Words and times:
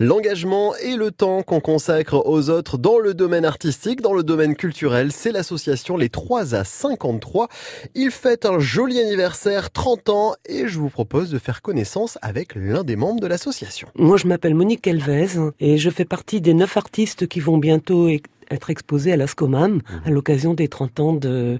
L'engagement 0.00 0.76
et 0.76 0.94
le 0.94 1.10
temps 1.10 1.42
qu'on 1.42 1.58
consacre 1.58 2.22
aux 2.24 2.50
autres 2.50 2.78
dans 2.78 3.00
le 3.00 3.14
domaine 3.14 3.44
artistique, 3.44 4.00
dans 4.00 4.12
le 4.12 4.22
domaine 4.22 4.54
culturel, 4.54 5.10
c'est 5.10 5.32
l'association 5.32 5.96
Les 5.96 6.08
3 6.08 6.54
à 6.54 6.62
53. 6.62 7.48
Il 7.96 8.12
fête 8.12 8.46
un 8.46 8.60
joli 8.60 9.00
anniversaire, 9.00 9.72
30 9.72 10.08
ans, 10.10 10.34
et 10.46 10.68
je 10.68 10.78
vous 10.78 10.88
propose 10.88 11.30
de 11.30 11.38
faire 11.40 11.62
connaissance 11.62 12.16
avec 12.22 12.54
l'un 12.54 12.84
des 12.84 12.94
membres 12.94 13.20
de 13.20 13.26
l'association. 13.26 13.88
Moi, 13.96 14.16
je 14.16 14.28
m'appelle 14.28 14.54
Monique 14.54 14.86
Elvez 14.86 15.50
et 15.58 15.78
je 15.78 15.90
fais 15.90 16.04
partie 16.04 16.40
des 16.40 16.54
neuf 16.54 16.76
artistes 16.76 17.26
qui 17.26 17.40
vont 17.40 17.58
bientôt 17.58 18.08
être 18.50 18.70
exposés 18.70 19.12
à 19.12 19.16
l'ASCOMAM 19.16 19.74
mmh. 19.74 19.82
à 20.06 20.10
l'occasion 20.10 20.54
des 20.54 20.68
30 20.68 21.00
ans 21.00 21.12
de, 21.12 21.58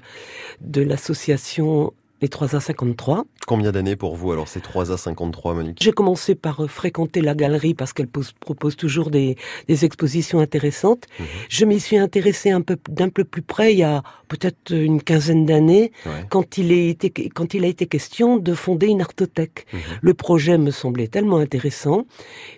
de 0.61 0.81
l'association 0.81 1.93
les 2.21 2.29
3A53. 2.29 3.23
Combien 3.47 3.73
d'années 3.73 3.97
pour 3.97 4.17
vous 4.17 4.33
alors 4.33 4.49
ces 4.49 4.61
3A53, 4.61 5.55
Monique? 5.55 5.79
J'ai 5.81 5.93
commencé 5.93 6.35
par 6.35 6.65
euh, 6.65 6.67
fréquenter 6.67 7.21
la 7.21 7.35
galerie 7.35 7.75
parce 7.75 7.93
qu'elle 7.93 8.09
propose 8.09 8.77
toujours 8.77 9.11
des, 9.11 9.37
expositions 9.69 10.41
intéressantes. 10.41 11.05
Mhm. 11.19 11.27
Je 11.49 11.65
m'y 11.65 11.81
suis 11.81 11.99
intéressée 11.99 12.51
un 12.51 12.61
peu 12.61 12.77
d'un 12.91 13.09
peu 13.09 13.25
plus 13.25 13.43
près 13.43 13.73
il 13.73 13.79
y 13.79 13.85
a 13.85 14.03
peut-être 14.29 14.75
une 14.75 15.03
quinzaine 15.03 15.47
d'années 15.47 15.93
quand 16.31 16.59
il 16.59 16.73
a 16.73 16.91
été 16.91 17.11
quand 17.11 17.55
il 17.55 17.65
a 17.65 17.69
été 17.69 17.87
question 17.87 18.37
de 18.37 18.55
fonder 18.55 18.89
une 18.89 19.01
artothèque. 19.01 19.67
Mhm. 19.73 19.81
Le 20.03 20.15
projet 20.15 20.59
me 20.59 20.71
semblait 20.71 21.09
tellement 21.09 21.39
intéressant 21.39 22.07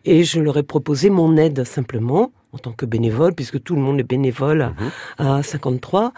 et 0.04 0.24
je 0.24 0.40
leur 0.40 0.56
ai 0.56 0.62
proposé 0.62 1.10
mon 1.10 1.36
aide 1.36 1.64
simplement 1.64 2.32
en 2.52 2.58
tant 2.58 2.72
que 2.72 2.86
bénévole, 2.86 3.34
puisque 3.34 3.62
tout 3.62 3.74
le 3.74 3.80
monde 3.80 4.00
est 4.00 4.08
bénévole 4.08 4.72
à, 5.18 5.36
à 5.36 5.42
53. 5.42 6.12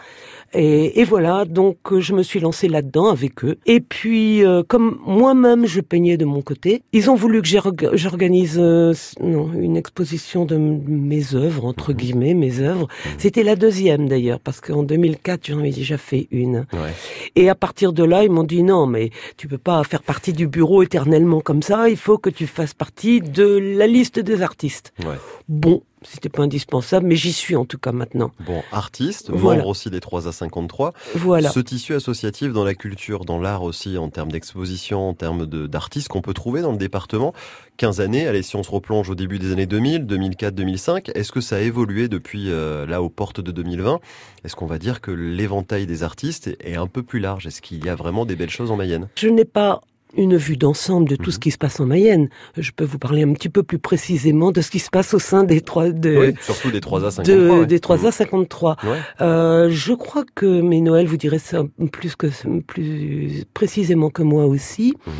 Et, 0.54 1.00
et, 1.00 1.04
voilà, 1.04 1.46
donc 1.46 1.78
euh, 1.92 2.00
je 2.00 2.12
me 2.12 2.22
suis 2.22 2.38
lancée 2.38 2.68
là-dedans 2.68 3.06
avec 3.06 3.42
eux. 3.44 3.58
Et 3.64 3.80
puis, 3.80 4.44
euh, 4.44 4.62
comme 4.66 4.98
moi-même 5.06 5.66
je 5.66 5.80
peignais 5.80 6.18
de 6.18 6.26
mon 6.26 6.42
côté, 6.42 6.82
ils 6.92 7.10
ont 7.10 7.14
voulu 7.14 7.40
que 7.40 7.48
j'organise 7.94 8.58
euh, 8.58 8.92
une 9.20 9.76
exposition 9.78 10.44
de 10.44 10.56
mes 10.56 11.34
œuvres, 11.34 11.64
entre 11.64 11.92
mhm. 11.92 11.96
guillemets, 11.96 12.34
mes 12.34 12.60
œuvres. 12.60 12.88
Mhm. 13.06 13.12
C'était 13.18 13.42
la 13.44 13.56
deuxième 13.56 14.08
d'ailleurs, 14.08 14.40
parce 14.40 14.60
qu'en 14.60 14.82
2004, 14.82 15.46
j'en 15.46 15.58
avais 15.58 15.70
déjà 15.70 15.96
fait 15.96 16.28
une. 16.30 16.66
Ouais. 16.74 16.92
Et 17.34 17.48
à 17.48 17.54
partir 17.54 17.94
de 17.94 18.04
là, 18.04 18.24
ils 18.24 18.30
m'ont 18.30 18.44
dit 18.44 18.62
non, 18.62 18.86
mais 18.86 19.10
tu 19.38 19.48
peux 19.48 19.58
pas 19.58 19.82
faire 19.84 20.02
partie 20.02 20.34
du 20.34 20.46
bureau 20.46 20.82
éternellement 20.82 21.40
comme 21.40 21.62
ça, 21.62 21.88
il 21.88 21.96
faut 21.96 22.18
que 22.18 22.30
tu 22.30 22.46
fasses 22.46 22.74
partie 22.74 23.20
de 23.20 23.58
la 23.78 23.86
liste 23.86 24.18
des 24.18 24.42
artistes. 24.42 24.92
Ouais. 25.00 25.16
Bon, 25.48 25.82
c'était 26.04 26.28
pas 26.28 26.42
indispensable, 26.42 27.06
mais 27.06 27.16
j'y 27.16 27.32
suis 27.32 27.56
en 27.56 27.64
tout 27.64 27.78
cas 27.78 27.92
maintenant. 27.92 28.30
Bon, 28.46 28.62
artiste, 28.72 29.30
membre 29.30 29.66
aussi 29.66 29.90
des 29.90 30.00
3 30.00 30.28
à 30.28 30.32
53. 30.32 30.92
Voilà. 31.14 31.50
Ce 31.50 31.60
tissu 31.60 31.94
associatif 31.94 32.52
dans 32.52 32.64
la 32.64 32.74
culture, 32.74 33.24
dans 33.24 33.38
l'art 33.38 33.62
aussi, 33.62 33.98
en 33.98 34.08
termes 34.08 34.32
d'exposition, 34.32 35.08
en 35.08 35.14
termes 35.14 35.46
d'artistes 35.46 36.08
qu'on 36.08 36.22
peut 36.22 36.34
trouver 36.34 36.62
dans 36.62 36.72
le 36.72 36.78
département. 36.78 37.32
15 37.78 38.00
années, 38.00 38.26
allez, 38.26 38.42
si 38.42 38.56
on 38.56 38.62
se 38.62 38.70
replonge 38.70 39.10
au 39.10 39.14
début 39.14 39.38
des 39.38 39.52
années 39.52 39.66
2000, 39.66 40.06
2004, 40.06 40.54
2005, 40.54 41.10
est-ce 41.14 41.32
que 41.32 41.40
ça 41.40 41.56
a 41.56 41.60
évolué 41.60 42.08
depuis 42.08 42.50
euh, 42.50 42.86
là 42.86 43.02
aux 43.02 43.08
portes 43.08 43.40
de 43.40 43.50
2020 43.50 44.00
Est-ce 44.44 44.54
qu'on 44.54 44.66
va 44.66 44.78
dire 44.78 45.00
que 45.00 45.10
l'éventail 45.10 45.86
des 45.86 46.02
artistes 46.02 46.54
est 46.60 46.76
un 46.76 46.86
peu 46.86 47.02
plus 47.02 47.18
large? 47.18 47.46
Est-ce 47.46 47.62
qu'il 47.62 47.84
y 47.84 47.88
a 47.88 47.94
vraiment 47.94 48.26
des 48.26 48.36
belles 48.36 48.50
choses 48.50 48.70
en 48.70 48.76
Mayenne? 48.76 49.08
Je 49.16 49.28
n'ai 49.28 49.44
pas 49.44 49.80
une 50.16 50.36
vue 50.36 50.56
d'ensemble 50.56 51.08
de 51.08 51.16
tout 51.16 51.30
ce 51.30 51.36
mhm. 51.36 51.40
qui 51.40 51.50
se 51.50 51.58
passe 51.58 51.80
en 51.80 51.86
Mayenne. 51.86 52.28
Je 52.56 52.70
peux 52.72 52.84
vous 52.84 52.98
parler 52.98 53.22
un 53.22 53.32
petit 53.32 53.48
peu 53.48 53.62
plus 53.62 53.78
précisément 53.78 54.52
de 54.52 54.60
ce 54.60 54.70
qui 54.70 54.78
se 54.78 54.90
passe 54.90 55.14
au 55.14 55.18
sein 55.18 55.44
des 55.44 55.60
trois 55.60 55.90
de 55.90 56.34
surtout 56.40 56.70
des 56.70 56.80
3A53 56.80 57.66
des 57.66 57.78
3A53. 57.78 58.76
Mhm. 58.82 58.92
Euh, 59.20 59.68
je 59.70 59.92
crois 59.92 60.24
que 60.34 60.60
mais 60.60 60.80
Noël 60.80 61.06
vous 61.06 61.16
dirait 61.16 61.38
ça 61.38 61.64
plus 61.90 62.16
que 62.16 62.28
plus 62.60 63.44
précisément 63.54 64.10
que 64.10 64.22
moi 64.22 64.46
aussi. 64.46 64.94
Mhm. 65.06 65.12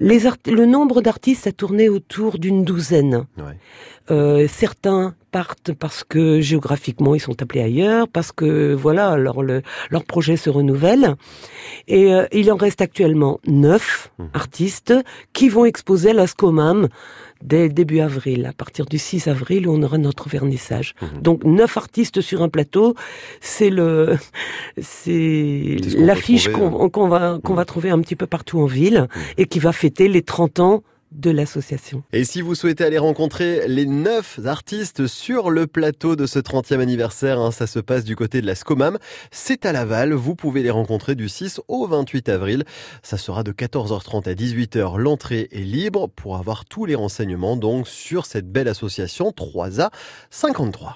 Les 0.00 0.20
le 0.46 0.66
nombre 0.66 1.00
d'artistes 1.02 1.46
a 1.46 1.52
tourné 1.52 1.88
autour 1.88 2.38
d'une 2.38 2.64
douzaine. 2.64 3.26
Euh, 4.10 4.46
certains 4.48 5.14
partent 5.34 5.72
parce 5.72 6.04
que 6.04 6.40
géographiquement 6.40 7.16
ils 7.16 7.20
sont 7.20 7.42
appelés 7.42 7.62
ailleurs, 7.62 8.06
parce 8.06 8.30
que 8.30 8.72
voilà 8.72 9.16
leur 9.16 9.42
le, 9.42 9.62
leur 9.90 10.04
projet 10.04 10.36
se 10.36 10.48
renouvelle. 10.48 11.16
Et 11.88 12.14
euh, 12.14 12.26
il 12.30 12.52
en 12.52 12.56
reste 12.56 12.80
actuellement 12.80 13.40
neuf 13.44 14.12
mmh. 14.18 14.24
artistes 14.32 14.94
qui 15.32 15.48
vont 15.48 15.64
exposer 15.64 16.10
à 16.10 16.12
la 16.12 16.28
Scomam 16.28 16.86
dès 17.42 17.68
début 17.68 17.98
avril. 17.98 18.46
À 18.46 18.52
partir 18.52 18.86
du 18.86 18.96
6 18.96 19.26
avril, 19.26 19.68
on 19.68 19.82
aura 19.82 19.98
notre 19.98 20.28
vernissage. 20.28 20.94
Mmh. 21.02 21.20
Donc 21.20 21.42
neuf 21.42 21.76
artistes 21.76 22.20
sur 22.20 22.40
un 22.44 22.48
plateau, 22.48 22.94
c'est 23.40 23.70
le 23.70 24.16
c'est 24.80 25.78
l'affiche 25.98 26.46
qu'on 26.46 26.88
qu'on 26.90 27.08
va 27.08 27.40
qu'on 27.42 27.54
va 27.54 27.64
trouver 27.64 27.90
un 27.90 28.00
petit 28.00 28.14
peu 28.14 28.28
partout 28.28 28.60
en 28.60 28.66
ville 28.66 29.08
et 29.36 29.46
qui 29.46 29.58
va 29.58 29.72
fêter 29.72 30.06
les 30.06 30.22
30 30.22 30.60
ans 30.60 30.84
de 31.14 31.30
l'association. 31.30 32.02
Et 32.12 32.24
si 32.24 32.40
vous 32.40 32.54
souhaitez 32.54 32.84
aller 32.84 32.98
rencontrer 32.98 33.66
les 33.68 33.86
neuf 33.86 34.40
artistes 34.44 35.06
sur 35.06 35.50
le 35.50 35.66
plateau 35.66 36.16
de 36.16 36.26
ce 36.26 36.38
30e 36.38 36.80
anniversaire, 36.80 37.40
hein, 37.40 37.50
ça 37.50 37.66
se 37.66 37.78
passe 37.78 38.04
du 38.04 38.16
côté 38.16 38.40
de 38.40 38.46
la 38.46 38.54
Scomam, 38.54 38.98
c'est 39.30 39.64
à 39.64 39.72
Laval, 39.72 40.12
vous 40.12 40.34
pouvez 40.34 40.62
les 40.62 40.70
rencontrer 40.70 41.14
du 41.14 41.28
6 41.28 41.60
au 41.68 41.86
28 41.86 42.28
avril. 42.28 42.64
Ça 43.02 43.16
sera 43.16 43.42
de 43.42 43.52
14h30 43.52 44.28
à 44.28 44.34
18h, 44.34 44.98
l'entrée 44.98 45.48
est 45.52 45.60
libre 45.60 46.08
pour 46.08 46.36
avoir 46.36 46.64
tous 46.64 46.84
les 46.84 46.94
renseignements 46.94 47.56
donc 47.56 47.88
sur 47.88 48.26
cette 48.26 48.50
belle 48.50 48.68
association 48.68 49.30
3A 49.30 49.90
53. 50.30 50.92